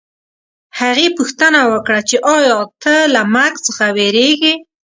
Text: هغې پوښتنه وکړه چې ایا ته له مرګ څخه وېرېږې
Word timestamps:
هغې 0.79 1.07
پوښتنه 1.17 1.59
وکړه 1.71 1.99
چې 2.09 2.17
ایا 2.35 2.59
ته 2.83 2.95
له 3.13 3.21
مرګ 3.35 3.55
څخه 3.67 3.85
وېرېږې 3.95 4.53